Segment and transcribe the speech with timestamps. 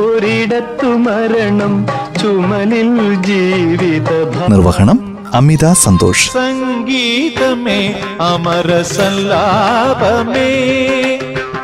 [0.06, 1.74] ഒരിടത്തു മരണം
[2.22, 2.92] ചുമലിൽ
[3.28, 4.10] ജീവിത
[4.54, 4.97] നിർവഹണം
[5.34, 6.34] അമിത സന്തോഷ്.
[6.34, 10.40] സംഗീതമേ അമര സല്ലാപമേ.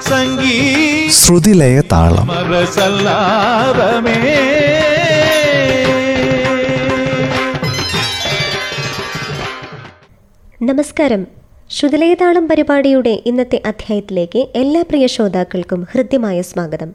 [0.02, 2.32] സംഗീത ശ്രുതിലയ താളം.
[2.32, 4.34] അമര സല്ലാപമേ.
[10.62, 11.28] നമസ്കാരം.
[11.70, 16.92] ശ്രുതിലയതാളം പരിപാടിയുടെ ഇന്നത്തെ അധ്യായത്തിലേക്ക് എല്ലാ പ്രിയ ശ്രോതാക്കൾക്കും ഹൃദ്യമായ സ്വാഗതം.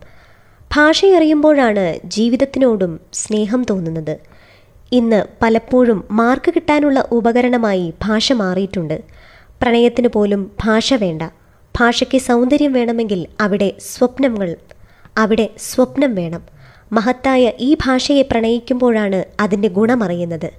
[0.77, 4.38] ഭാഷയറിയുമ്പോഴാണ് ജീവിതത്തിനോടും സ്നേഹം തോന്നുന്നത്.
[4.92, 9.02] ഇന്ന് പലപ്പോഴും മാർക്ക് കിട്ടാനുള്ള ഉപകരണമായി ഭാഷ മാറിയിട്ടുണ്ട്.
[9.63, 11.23] പ്രണയത്തിന് പോലും ഭാഷ വേണ്ട.
[11.80, 14.57] ഭാഷയ്ക്ക് സൗന്ദര്യം വേണമെങ്കിൽ അവിടെ സ്വപ്നങ്ങൾ
[15.18, 16.43] അവിടെ സ്വപ്നം വേണം.
[16.93, 20.51] മഹത്തായ ഈ ഭാഷയെ പ്രണയിക്കുമ്പോഴാണ് അതിന്റെ ഗുണമറിയുന്നത്.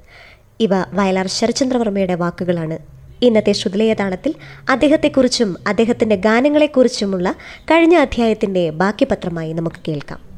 [0.59, 2.78] ഇവ വയലാർ ശരചന്ദ്രവർമ്മയുടെ വാക്കുകളാണ്.
[3.22, 4.34] ഇന്നത്തെ ശ്രുതിലയതാളത്തിൽ
[4.70, 10.30] അദ്ദേഹത്തെക്കുറിച്ചും അദ്ദേഹത്തിന്റെ ഗാനങ്ങളെക്കുറിച്ചുമുള്ള കഴിഞ്ഞ അധ്യായത്തിന്റെ ബാക്കി പത്രമായി നമുക്ക് കേൾക്കാം.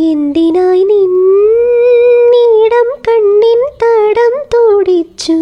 [0.00, 0.84] എന്തിനായി
[2.68, 5.36] നിന്നിടം കണ്ണിൻ തടം തോടിച്ചു.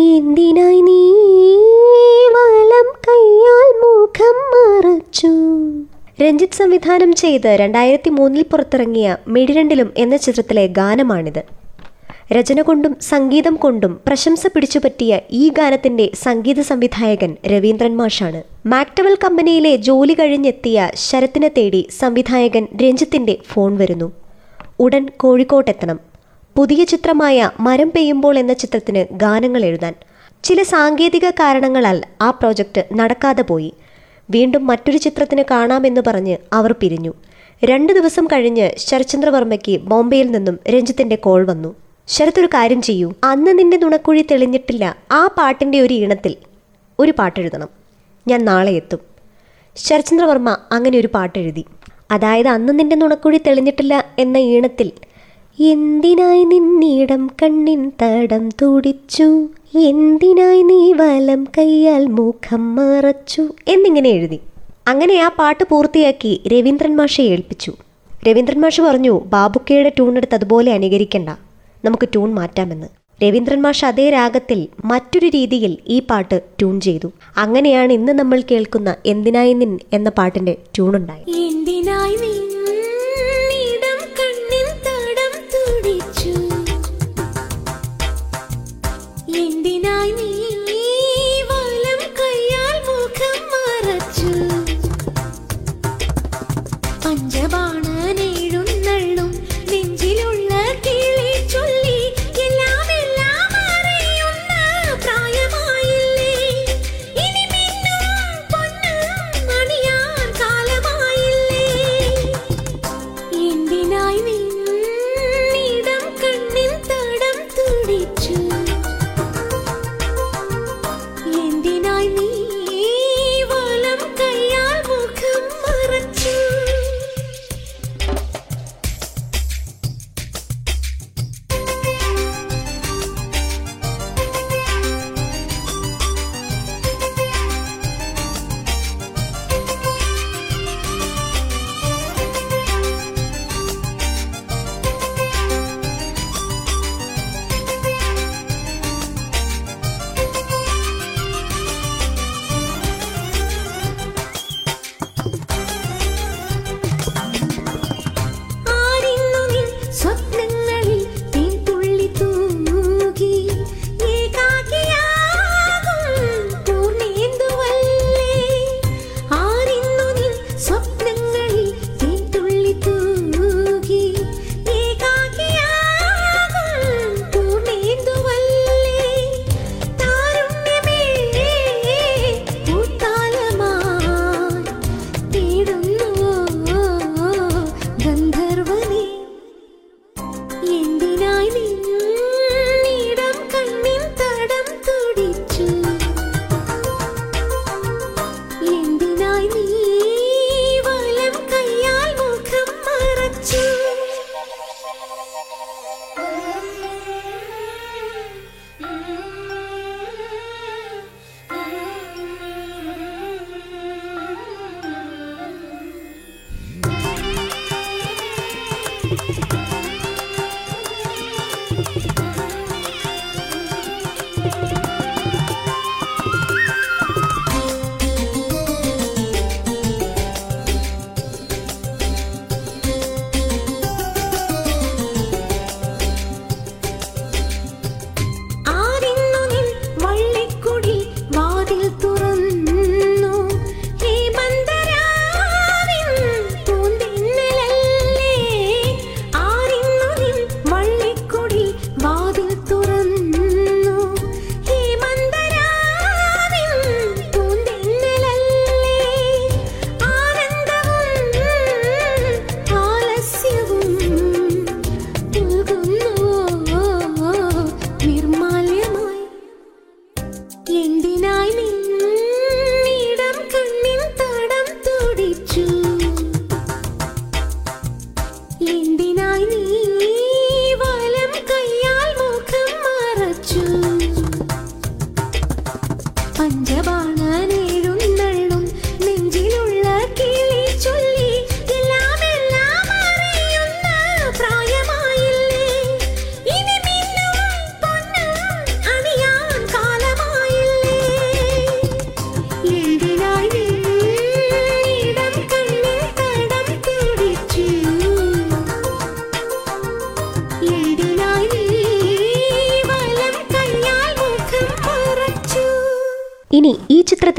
[0.00, 1.00] എന്തിനായി നീ
[2.34, 5.32] വലം കയ്യാൽ മുഖം മറച്ചു?
[6.22, 11.42] രഞ്ജിത്ത് സംവിധാനം ചെയ്ത് രണ്ടായിരത്തി മൂന്നിൽ പുറത്തിറങ്ങിയ മിടിരണ്ടിലും എന്ന ചിത്രത്തിലെ ഗാനമാണിത്.
[12.32, 18.42] രചന കൊണ്ടും സംഗീതം കൊണ്ടും പ്രശംസ പിടിച്ചുപറ്റിയ ഈ ഗാനത്തിന്റെ സംഗീത സംവിധായകൻ രവീന്ദ്രൻ മാഷാണ്.
[18.66, 24.12] മാക്ടവൽ കമ്പനിയിലെ ജോലി കഴിഞ്ഞെത്തിയ ശരത്തിനെ തേടി സംവിധായകൻ രഞ്ജിത്തിന്റെ ഫോൺ വരുന്നു.
[24.80, 26.00] ഉടൻ കോഴിക്കോട്ടെത്തണം.
[26.56, 29.94] പുതിയ ചിത്രമായ മരം പെയ്യുമ്പോൾ എന്ന ചിത്രത്തിന് ഗാനങ്ങൾ എഴുതാൻ.
[30.44, 33.72] ചില സാങ്കേതിക കാരണങ്ങളാൽ ആ പ്രോജക്റ്റ് നടക്കാതെ പോയി.
[34.30, 37.14] വീണ്ടും മറ്റൊരു ചിത്രത്തിന് കാണാമെന്ന് പറഞ്ഞ് അവർ പിരിഞ്ഞു.
[37.64, 41.74] രണ്ട് ദിവസം കഴിഞ്ഞ് ശരത്ചന്ദ്രവർമ്മയ്ക്ക് ബോംബെയിൽ നിന്നും രഞ്ജിത്തിന്റെ കോൾ വന്നു.
[42.08, 43.12] ശരത് ഒരു കാര്യം ചെയ്യൂ.
[43.24, 44.96] അന്ന് നിന്റെ നുണക്കുഴി തെളിഞ്ഞിട്ടില്ല.
[45.12, 46.36] ആ പാട്ടിന്റെ ഒരു ഈണത്തിൽ
[46.98, 47.68] ഒരു പാട്ടെഴുതണം.
[48.28, 48.98] ഞാൻ നാളെ എത്തും.
[49.76, 51.64] ശരത്ചന്ദ്രവർമ്മ അങ്ങനെ ഒരു പാട്ടെഴുതി.
[52.12, 54.90] അതായത് അന്ന് നിന്റെ നുണക്കുഴി തെളിഞ്ഞിട്ടില്ല എന്ന ഈണത്തിൽ
[55.60, 59.48] എന്തിനായി നിന്നിടം കണ്ണിൻ തടം തുടിച്ചു?
[59.78, 63.48] എന്തിനായി നീ വലം കയ്യാൽ മുഖം മറച്ചു?
[63.68, 64.40] എന്നിങ്ങനെ എഴുതി.
[64.88, 67.72] അങ്ങനെ ആ പാട്ട് പൂർത്തിയാക്കി രവീന്ദ്രൻ മാഷെ ഏൽപ്പിച്ചു.
[68.28, 71.28] രവീന്ദ്രൻ മാഷ് പറഞ്ഞു ബാബുക്കയുടെ ട്യൂൺ എടുത്ത് അതുപോലെ അനുകരിക്കണ്ട.
[71.84, 73.01] നമുക്ക് ട്യൂൺ മാറ്റാമെന്ന്.
[73.22, 77.08] രവീന്ദ്രൻ മാഷ് അതേ രാഗത്തിൽ മറ്റൊരു രീതിയിൽ ഈ പാട്ട് ട്യൂൺ ചെയ്തു.
[77.36, 81.24] അങ്ങനെയാണ് ഇന്ന് നമ്മൾ കേൾക്കുന്ന എന്തിനായി നിൻ എന്ന പാട്ടിന്റെ ട്യൂൺ ഉണ്ടായി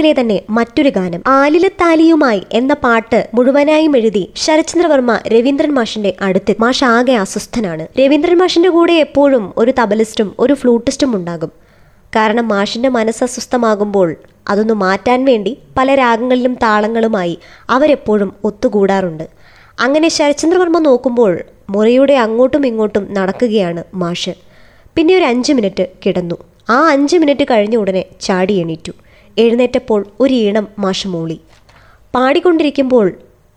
[0.03, 1.21] ചിത്രത്തിലെ തന്നെ മറ്റൊരു ഗാനം.
[1.27, 6.53] ആലിലത്താലിയുമായി എന്ന പാട്ട് മുഴുവനായും എഴുതി ശരത്ചന്ദ്രവർമ്മ രവീന്ദ്രൻ മാഷിന്റെ അടുത്ത്.
[6.59, 7.83] മാഷ് ആകെ അസ്വസ്ഥനാണ്.
[7.99, 11.51] രവീന്ദ്രൻ മാഷിന്റെ കൂടെ എപ്പോഴും ഒരു തബലിസ്റ്റും ഒരു ഫ്ലൂട്ടിസ്റ്റും ഉണ്ടാകും.
[12.15, 14.09] കാരണം മാഷിന്റെ മനസ്സ് അസ്വസ്ഥമാകുമ്പോൾ
[14.49, 17.35] അതൊന്ന് മാറ്റാൻ വേണ്ടി പല രാഗങ്ങളിലും താളങ്ങളുമായി
[17.69, 19.25] അവരെപ്പോഴും ഒത്തുകൂടാറുണ്ട്.
[19.79, 21.33] അങ്ങനെ ശരത്ചന്ദ്രവർമ്മ നോക്കുമ്പോൾ
[21.69, 24.33] മുറിയുടെ അങ്ങോട്ടും ഇങ്ങോട്ടും നടക്കുകയാണ് മാഷ്.
[24.95, 26.35] പിന്നെ ഒരു അഞ്ച് മിനിറ്റ് കിടന്നു.
[26.69, 28.91] ആ അഞ്ച് മിനിറ്റ് കഴിഞ്ഞ ഉടനെ ചാടി എണീറ്റു.
[29.37, 31.41] എഴുന്നേറ്റപ്പോൾ ഒരു ഈണം മാഷമൂളി
[32.15, 33.13] പാടിക്കൊണ്ടിരിക്കുമ്പോൾ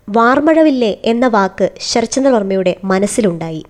[0.09, 3.65] വാർമഴവില്ലേ എന്ന വാക്ക് ശരത്ചന്ദ്രവർമ്മയുടെ മനസ്സിലുണ്ടായി.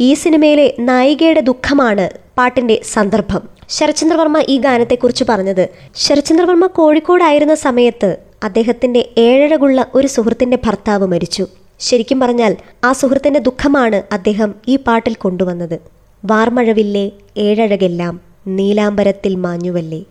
[0.00, 3.42] ഈ സിനിമയിലെ നായികയുടെ ദുഃഖമാണ് പാട്ടിന്റെ സന്ദർഭം.
[3.68, 11.46] ശരത്ചന്ദ്രവർമ്മ ഈ ഗാനത്തെക്കുറിച്ച് പറഞ്ഞത് ശരത്ചന്ദ്രവർമ്മ കോഴിക്കോടായിരുന്ന സമയത്ത് അദ്ദേഹത്തിന്റെ ഏഴഴകുള്ള ഒരു സുഹൃത്തിന്റെ ഭർത്താവ് മരിച്ചു.
[11.80, 15.80] ശരിക്കും പറഞ്ഞാൽ ആ സുഹൃത്തിന്റെ ദുഃഖമാണ് അദ്ദേഹം ഈ പാട്ടിൽ കൊണ്ടുവന്നത്.
[16.24, 20.04] വാർമഴവില്ലേ ഏഴഴകെല്ലാം നീലാംബരത്തിൽ മാഞ്ഞുവല്ലേ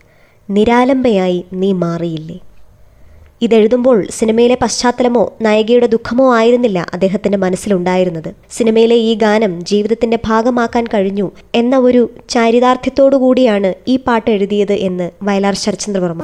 [0.50, 2.40] നിരാലംബയായി നീ മാറിയില്ലേ?
[3.42, 8.34] ഇതെഴുതുമ്പോൾ സിനിമയിലെ പശ്ചാത്തലമോ നായികയുടെ ദുഃഖമോ ആയിരുന്നില്ല അദ്ദേഹത്തിന്റെ മനസ്സിലുണ്ടായിരുന്നത്.
[8.52, 15.56] സിനിമയിലെ ഈ ഗാനം ജീവിതത്തിന്റെ ഭാഗമാക്കാൻ കഴിഞ്ഞു എന്ന ഒരു ചാരിതാർത്ഥ്യത്തോടു കൂടിയാണ് ഈ പാട്ട് എഴുതിയത് എന്ന് വയലാർ
[15.56, 16.24] ശരത്ചന്ദ്രവർമ്മ.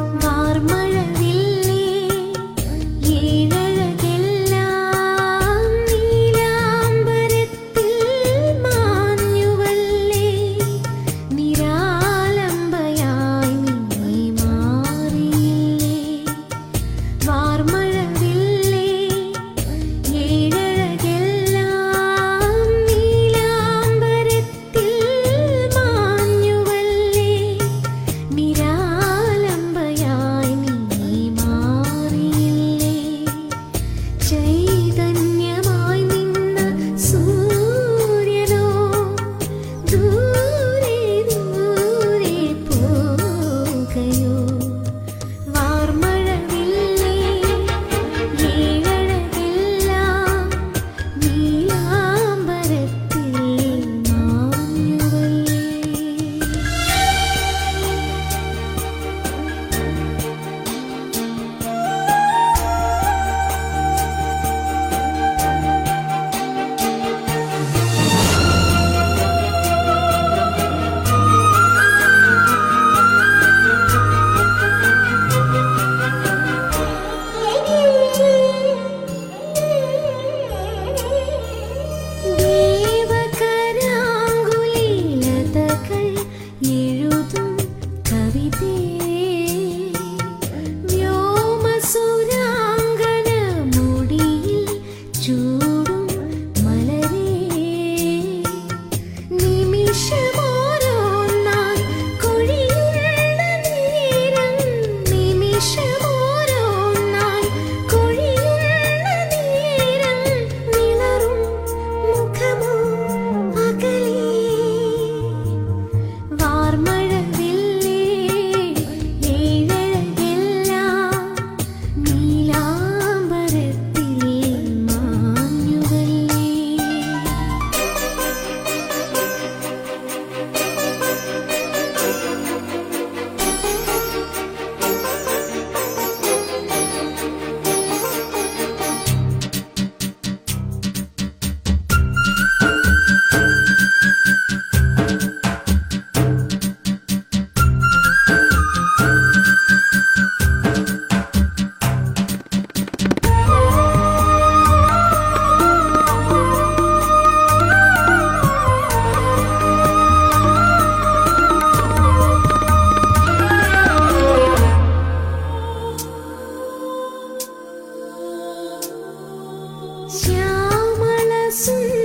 [170.13, 172.04] श्यामलसुन्दर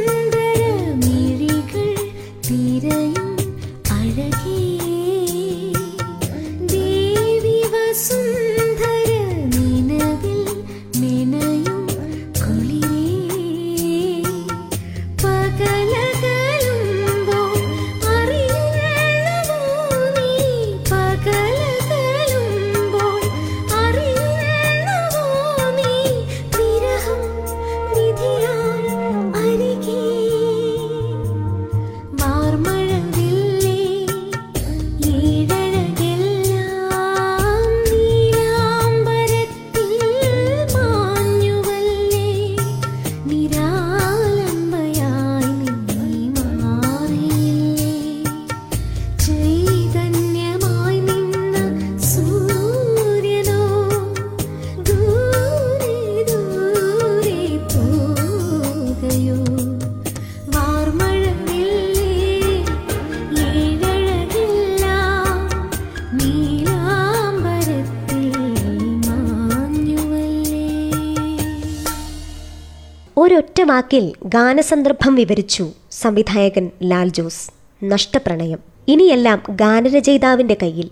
[73.70, 77.50] വാക്കിൽ ഗാനസന്ദർഭം വിവരിച്ചു സംവിധായകൻ ലാൽ ജോസ്.
[77.84, 78.58] നഷ്ടപ്രണയം.
[78.88, 80.88] ഇനിയെല്ലാം ഗാനരചയിതാവിന്റെ കയ്യിൽ.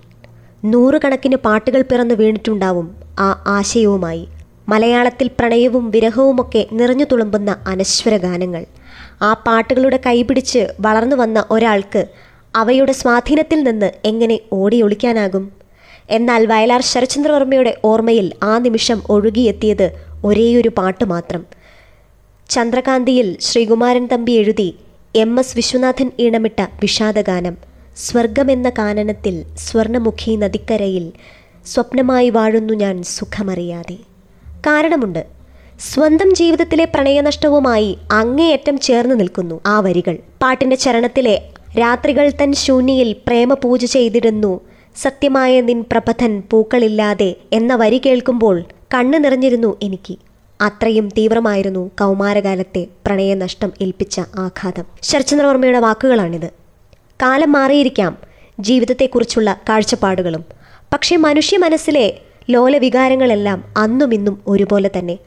[0.64, 4.28] നൂറുകണക്കിന് പാട്ടുകൾ പിറന്നു വീണിട്ടുണ്ടാവും ആ ആശയവുമായി.
[4.68, 8.64] മലയാളത്തിൽ പ്രണയവും വിരഹവുമൊക്കെ നിറഞ്ഞു തുളുമ്പുന്ന അനശ്വര ഗാനങ്ങൾ.
[9.22, 12.06] ആ പാട്ടുകളുടെ കൈപിടിച്ച് വളർന്നു വന്ന ഒരാൾക്ക്
[12.56, 15.52] അവയുടെ സ്വാധീനത്തിൽ നിന്ന് എങ്ങനെ ഓടിയൊളിക്കാനാകും?
[16.10, 19.90] എന്നാൽ വയലാർ ശരചന്ദ്രവർമ്മയുടെ ഓർമ്മയിൽ ആ നിമിഷം ഒഴുകിയെത്തിയത്
[20.24, 21.57] ഒരേയൊരു പാട്ട് മാത്രം
[22.48, 24.74] ചന്ദ്രകാന്തിയിൽ ശ്രീകുമാരൻ തമ്പി എഴുതി
[25.16, 27.56] എം എസ് വിശ്വനാഥൻ ഈണമിട്ട വിഷാദഗാനം.
[27.96, 31.12] സ്വർഗമെന്ന കാനനത്തിൽ സ്വർണമുഖി നദിക്കരയിൽ
[31.66, 33.96] സ്വപ്നമായി വാഴുന്നു ഞാൻ സുഖമറിയാതെ.
[34.66, 35.26] കാരണമുണ്ട്.
[35.80, 40.18] സ്വന്തം ജീവിതത്തിലെ പ്രണയനഷ്ടവുമായി അങ്ങേയറ്റം ചേർന്ന് നിൽക്കുന്നു ആ വരികൾ.
[40.42, 41.36] പാട്ടിന്റെ ചരണത്തിലെ
[41.78, 44.60] രാത്രികൾ തൻ ശൂന്യയിൽ പ്രേമപൂജ ചെയ്തിരുന്നു
[44.96, 48.56] സത്യമായ നിൻ പ്രപഥൻ പൂക്കളില്ലാതെ എന്ന വരി കേൾക്കുമ്പോൾ
[48.94, 50.16] കണ്ണു നിറഞ്ഞിരുന്നു എനിക്ക്.
[50.60, 54.84] അത്രയും തീവ്രമായിരുന്നു കൗമാരകാലത്തെ പ്രണയനഷ്ടം ഏൽപ്പിച്ച ആഘാതം.
[55.02, 56.50] ശരചന്ദ്രവർമ്മയുടെ വാക്കുകളാണിത്.
[57.22, 58.18] കാലം മാറിയിരിക്കാം
[58.60, 60.44] ജീവിതത്തെക്കുറിച്ചുള്ള കാഴ്ചപ്പാടുകളും.
[60.92, 62.18] പക്ഷേ മനുഷ്യ മനസ്സിലെ
[62.50, 65.18] ലോലവികാരങ്ങളെല്ലാം അന്നും ഇന്നും ഒരുപോലെ തന്നെ.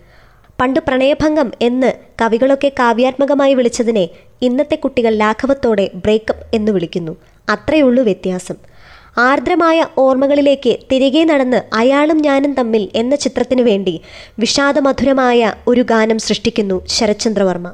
[0.62, 4.10] പണ്ട് പ്രണയഭംഗം എന്ന് കവികളൊക്കെ കാവ്യാത്മകമായി വിളിച്ചതിനെ
[4.42, 7.16] ഇന്നത്തെ കുട്ടികൾ ലാഘവത്തോടെ ബ്രേക്കപ്പ് എന്ന് വിളിക്കുന്നു.
[7.50, 8.71] അത്രയുള്ളൂ വ്യത്യാസം.
[9.18, 14.02] ആർദ്രമായ ഓർമ്മകളിലേക്ക് തിരികെ നടന്ന് അയാളും ഞാനും തമ്മിൽ എന്ന ചിത്രത്തിനു വേണ്ടി
[14.40, 17.74] വിഷാദമധുരമായ ഒരു ഗാനം സൃഷ്ടിക്കുന്നു ശരത്ചന്ദ്രവർമ്മ.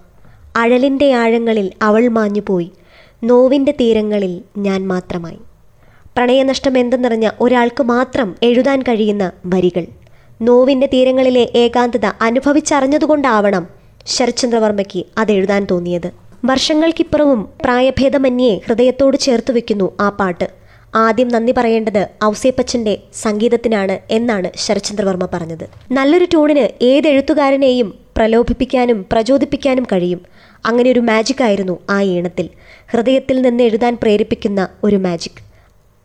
[0.56, 2.72] അഴലിന്റെ ആഴങ്ങളിൽ അവൾ മാഞ്ഞുപോയി.
[3.24, 5.38] നോവിന്റെ തീരങ്ങളിൽ ഞാൻ മാത്രമായി.
[6.18, 9.86] പ്രണയനഷ്ടം എന്തെന്നറിഞ്ഞ ഒരാൾക്ക് മാത്രം എഴുതാൻ കഴിയുന്ന വരികൾ.
[10.42, 13.68] നോവിന്റെ തീരങ്ങളിലെ ഏകാന്തത അനുഭവിച്ചറിഞ്ഞതുകൊണ്ടാവണം
[14.06, 15.30] ശരത്ചന്ദ്രവർമ്മയ്ക്ക് അത്
[15.72, 16.12] തോന്നിയത്.
[16.46, 20.67] വർഷങ്ങൾക്കിപ്പുറവും പ്രായഭേദമന്യേ ഹൃദയത്തോട് ചേർത്ത് വെക്കുന്നു ആ പാട്ട്.
[20.96, 25.70] ആദ്യം നന്ദി പറയേണ്ടത് ഔസേപ്പച്ചന്റെ സംഗീതത്തിനാണ് എന്നാണ് ശരത്ചന്ദ്രവർമ്മ പറഞ്ഞത്.
[25.92, 30.22] നല്ലൊരു ട്യൂണിന് ഏത് എഴുത്തുകാരനെയും പ്രലോഭിപ്പിക്കാനും പ്രചോദിപ്പിക്കാനും കഴിയും.
[30.66, 32.50] അങ്ങനെ ഒരു മാജിക് ആയിരുന്നു ആ ഈണത്തിൽ.
[32.88, 35.42] ഹൃദയത്തിൽ നിന്ന് എഴുതാൻ പ്രേരിപ്പിക്കുന്ന ഒരു മാജിക്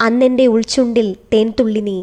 [0.01, 2.03] അന്നെന്റെ ഉൾച്ചുണ്ടിൽ തേൻതുള്ളി നീ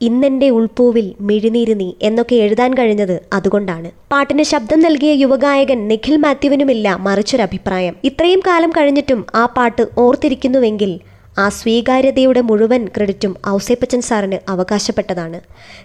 [0.00, 3.90] ഇന്നെന്റെ ഉൾപ്പൂവിൽ മിഴിനീര് നീ എന്നൊക്കെ എഴുതാൻ കഴിഞ്ഞത് അതുകൊണ്ടാണ്.
[4.12, 7.96] പാട്ടിന് ശബ്ദം നൽകിയ യുവഗായകൻ നിഖിൽ മാത്യുവിനുമില്ല മറിച്ചൊരഭിപ്രായം.
[8.04, 11.00] ഇത്രയും കാലം കഴിഞ്ഞിട്ടും ആ പാട്ട് ഓർത്തിരിക്കുന്നുവെങ്കിൽ
[11.38, 15.40] ആ സ്വീകാര്യതയുടെ മുഴുവൻ ക്രെഡിറ്റും ഔസേപ്പച്ചൻ സാറിന് അവകാശപ്പെട്ടതാണ്.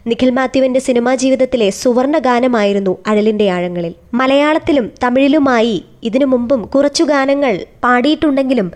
[0.08, 3.94] നിഖിൽ മാത്യുവിന്റെ സിനിമാ ജീവിതത്തിലെ സുവർണ ഗാനമായിരുന്നു അഴലിന്റെ ആഴങ്ങളിൽ.
[4.14, 8.72] മലയാളത്തിലും തമിഴിലുമായി ഇതിനു മുമ്പും കുറച്ചു ഗാനങ്ങൾ പാടിയിട്ടുണ്ടെങ്കിലും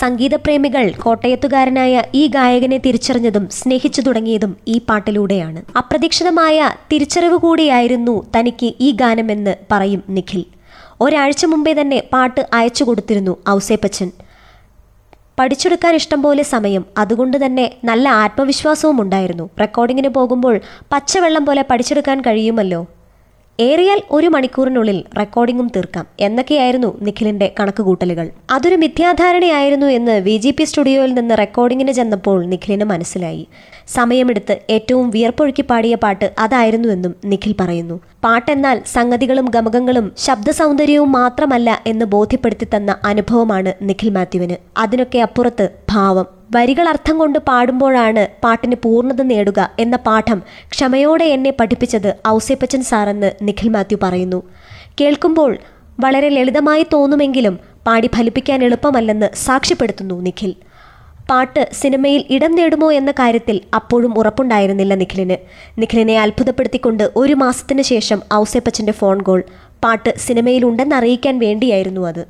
[0.00, 5.62] സംഗീതപ്രേമികൾ കോട്ടയത്തുകാരനായ ഈ ഗായകനെ തിരിച്ചറിഞ്ഞതും സ്നേഹിച്ചു തുടങ്ങിയതും ഈ പാട്ടിലൂടെയാണ്.
[5.78, 10.44] അപ്രതീക്ഷിതമായ തിരിച്ചറിവ് കൂടിയായിരുന്നു തനിക്ക് ഈ ഗാനമെന്ന് പറയും നിഖിൽ.
[11.00, 14.10] ഒരാഴ്ച മുമ്പേ തന്നെ പാട്ട് അയച്ചു കൊടുത്തിരുന്നു ഔസേപ്പച്ചൻ.
[15.38, 16.82] പഠിച്ചെടുക്കാൻ ഇഷ്ടം പോലെ സമയം.
[16.98, 19.50] അതുകൊണ്ട് തന്നെ നല്ല ആത്മവിശ്വാസവും ഉണ്ടായിരുന്നു.
[19.60, 20.60] റെക്കോർഡിങ്ങിന് പോകുമ്പോൾ
[20.92, 22.80] പച്ചവെള്ളം പോലെ പഠിച്ചെടുക്കാൻ കഴിയുമല്ലോ.
[23.60, 28.30] ഏറിയാൽ ഒരു മണിക്കൂറിനുള്ളിൽ റെക്കോർഡിംഗും തീർക്കാം എന്നൊക്കെയായിരുന്നു നിഖിലിന്റെ കണക്കുകൂട്ടലുകൾ.
[28.50, 33.48] അതൊരു മിഥ്യാധാരണയായിരുന്നു എന്ന് വി ജി പി സ്റ്റുഡിയോയിൽ നിന്ന് റെക്കോർഡിങ്ങിന് ചെന്നപ്പോൾ നിഖിലിന് മനസ്സിലായി.
[33.88, 38.00] സമയമെടുത്ത് ഏറ്റവും വിയർപ്പൊഴുക്കി പാടിയ പാട്ട് അതായിരുന്നുവെന്നും നിഖിൽ പറയുന്നു.
[38.24, 44.56] പാട്ടെന്നാൽ സംഗതികളും ഗമകങ്ങളും ശബ്ദ സൗന്ദര്യവും മാത്രമല്ല എന്ന് ബോധ്യപ്പെടുത്തി തന്ന അനുഭവമാണ് നിഖിൽ മാത്യുവിന്.
[44.76, 46.26] അതിനൊക്കെ അപ്പുറത്ത് ഭാവം.
[46.50, 53.68] വരികൾ അർത്ഥം കൊണ്ട് പാടുമ്പോഴാണ് പാട്ടിന് പൂർണത നേടുക എന്ന പാഠം ക്ഷമയോടെ എന്നെ പഠിപ്പിച്ചത് ഔസേപ്പച്ചൻ സാറെന്ന് നിഖിൽ
[53.68, 54.42] മാത്യു പറയുന്നു.
[55.00, 55.58] കേൾക്കുമ്പോൾ
[56.00, 60.54] വളരെ ലളിതമായി തോന്നുമെങ്കിലും പാടി ഫലിപ്പിക്കാൻ എളുപ്പമല്ലെന്ന് സാക്ഷ്യപ്പെടുത്തുന്നു നിഖിൽ.
[61.30, 65.36] പാട്ട് സിനിമയിൽ ഇടം നേടുമോ എന്ന കാര്യത്തിൽ അപ്പോഴും ഉറപ്പുണ്ടായിരുന്നില്ല നിഖിലിന്.
[65.80, 69.42] നിഖിലിനെ അത്ഭുതപ്പെടുത്തിക്കൊണ്ട് ഒരു മാസത്തിന് ശേഷം ഔസേപ്പച്ചന്റെ ഫോൺ കോൾ.
[69.84, 72.26] പാട്ട് സിനിമയിലുണ്ടെന്ന് അറിയിക്കാൻ വേണ്ടിയായിരുന്നു അത്.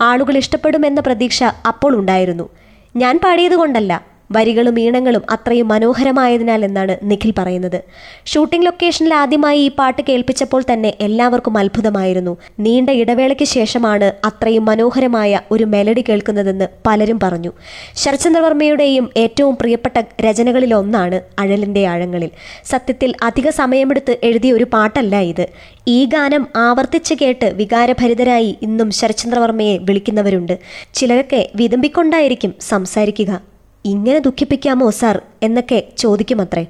[0.00, 2.48] ആളുകൾ ഇഷ്ടപ്പെടുമെന്ന പ്രതീക്ഷ അപ്പോൾ ഉണ്ടായിരുന്നു.
[2.94, 3.92] ഞാൻ പാടിയതുകൊണ്ടല്ല
[4.36, 7.78] വരികളും ഈണങ്ങളും അത്രയും മനോഹരമായതിനാൽ എന്നാണ് നിഖിൽ പറയുന്നത്.
[8.26, 12.36] ഷൂട്ടിംഗ് ലൊക്കേഷനിൽ ആദ്യമായി ഈ പാട്ട് കേൾപ്പിച്ചപ്പോൾ തന്നെ എല്ലാവർക്കും അത്ഭുതമായിരുന്നു.
[12.60, 17.52] നീണ്ട ഇടവേളയ്ക്ക് ശേഷമാണ് അത്രയും മനോഹരമായ ഒരു മെലഡി കേൾക്കുന്നതെന്ന് പലരും പറഞ്ഞു.
[17.96, 22.30] ശരചന്ദ്രവർമ്മയുടെയും ഏറ്റവും പ്രിയപ്പെട്ട രചനകളിലൊന്നാണ് അഴലിന്റെ ആഴങ്ങളിൽ.
[22.64, 25.46] സത്യത്തിൽ അധിക സമയമെടുത്ത് എഴുതിയ ഒരു പാട്ടല്ല ഇത്.
[25.88, 30.58] ഈ ഗാനം ആവർത്തിച്ച് കേട്ട് വികാരഭരിതരായി ഇന്നും ശരചന്ദ്രവർമ്മയെ വിളിക്കുന്നവരുണ്ട്.
[30.94, 33.51] ചിലരൊക്കെ വിതുമ്പിക്കൊണ്ടായിരിക്കും സംസാരിക്കുക.
[33.84, 35.22] ഇങ്ങനെ ദുഃഖിപ്പിക്കാമോ സാർ?
[35.42, 36.66] എന്നൊക്കെ ചോദിക്കുമത്രേ.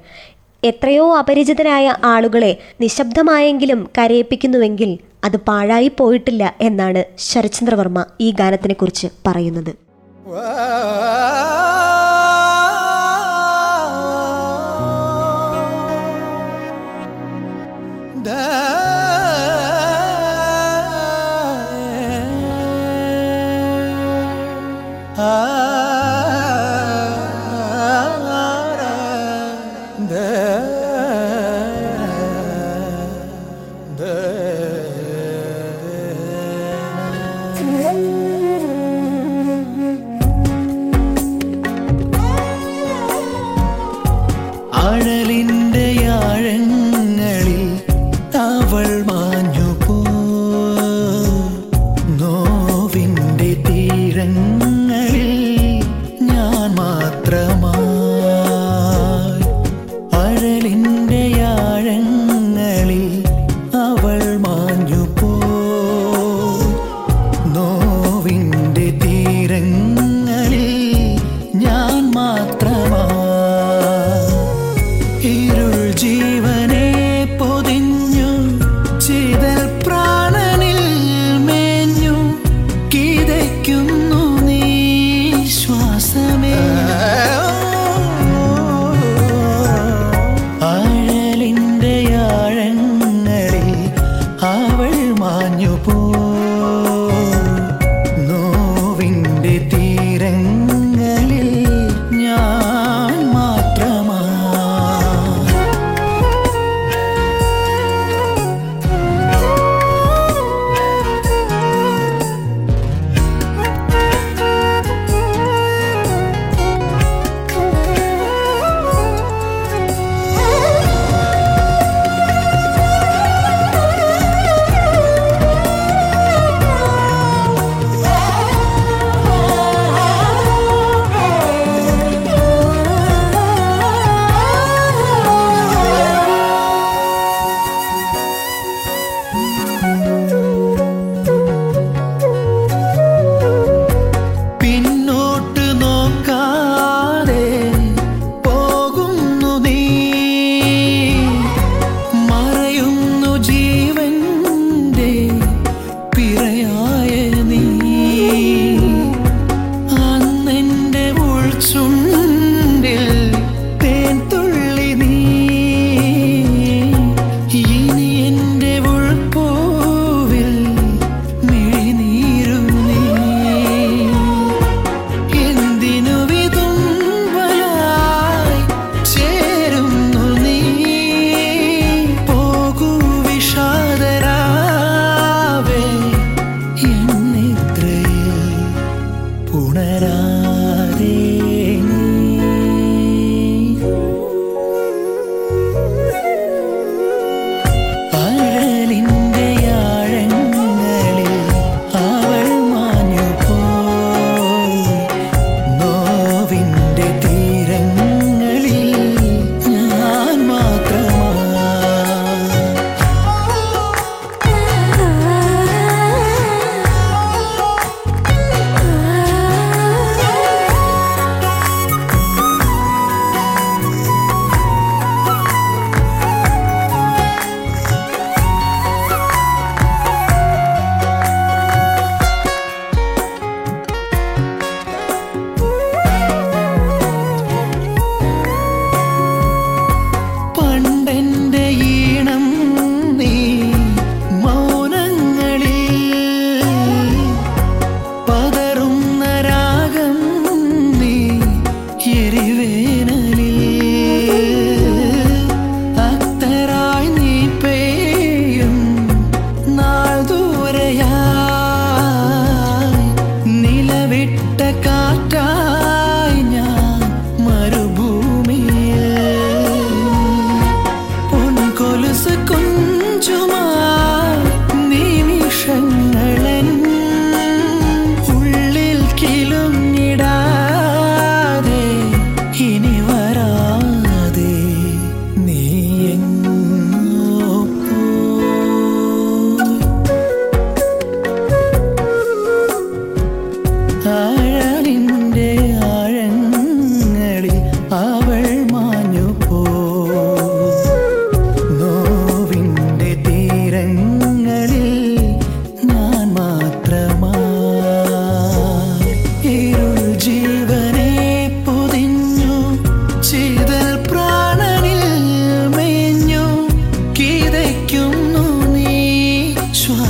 [0.63, 9.75] എത്രയോ അപരിചിതരായ ആളുകളെ നിശബ്ദമായെങ്കിലും കരയിപ്പിക്കുന്നുവെങ്കിൽ അത് പാഴായി പോയിട്ടില്ല എന്നാണ് ശരചന്ദ്രവർമ്മ ഈ ഗാനത്തിനെക്കുറിച്ച് പറയുന്നത്.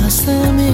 [0.04, 0.70] ശ്വാസമേ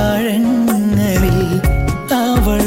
[0.00, 1.38] ആഴങ്ങളിൽ
[2.14, 2.62] അവൾ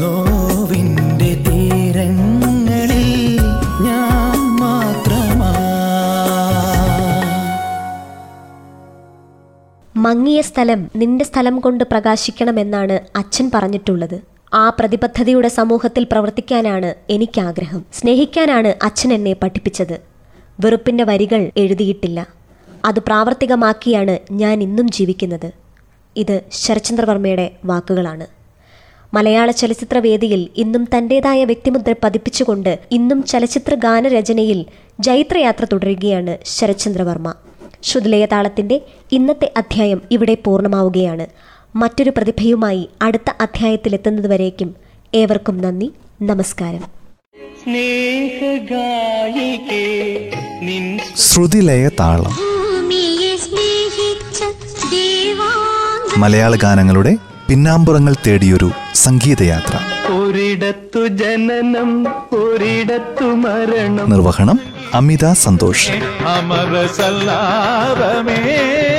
[0.00, 3.10] നോവിന്റെ തീരങ്ങളിൽ
[3.82, 5.52] ഞാൻ മാത്രമാ.
[9.96, 14.31] മങ്ങിയ സ്ഥലം നിന്റെ സ്ഥലം കൊണ്ട് പ്രകാശിക്കണമെന്നാണ് അച്ഛൻ പറഞ്ഞിട്ടുള്ളത്.
[14.54, 17.84] ആ പ്രതിബദ്ധതയുടെ സമൂഹത്തിൽ പ്രവർത്തിക്കാനാണ് എനിക്കാഗ്രഹം.
[17.92, 20.00] സ്നേഹിക്കാനാണ് അച്ഛൻ എന്നെ പഠിപ്പിച്ചത്.
[20.60, 22.26] വെറുപ്പിന്റെ വരികൾ എഴുതിയിട്ടില്ല.
[22.84, 25.52] അത് പ്രാവർത്തികമാക്കിയാണ് ഞാൻ ഇന്നും ജീവിക്കുന്നത്.
[26.16, 28.26] ഇത് ശരചന്ദ്രവർമ്മയുടെ വാക്കുകളാണ്.
[29.14, 34.66] മലയാള ചലച്ചിത്ര വേദിയിൽ ഇന്നും തന്റേതായ വ്യക്തിമുദ്ര പതിപ്പിച്ചുകൊണ്ട് ഇന്നും ചലച്ചിത്ര ഗാനരചനയിൽ
[35.00, 37.34] ജൈത്രയാത്ര തുടരുകയാണ് ശരചന്ദ്രവർമ്മ
[37.82, 38.80] ശ്രുതിലയ താളത്തിന്റെ
[39.12, 41.26] ഇന്നത്തെ അധ്യായം ഇവിടെ പൂർണമാവുകയാണ്.
[41.76, 44.74] മറ്റൊരു പ്രതിഭയുമായി അടുത്ത അധ്യായത്തിലെത്തുന്നതുവരേക്കും
[45.14, 46.84] ഏവർക്കും നന്ദി നമസ്കാരം.
[47.62, 50.30] സ്നേഹഗായികേ
[50.62, 52.52] നിൻ ശ്രുതിലയ താളം.
[56.16, 57.16] മലയാള ഗാനങ്ങളുടെ
[57.48, 59.78] പിന്നാമ്പുറങ്ങൾ തേടിയൊരു സംഗീതയാത്ര.
[60.12, 64.10] ഒരിടത്തു ജനനം ഒരിടത്തു മരണം.
[64.10, 64.60] നിർവഹണം
[64.94, 65.90] അമിത സന്തോഷ്.
[65.90, 68.91] അമര സല്ലാപമേ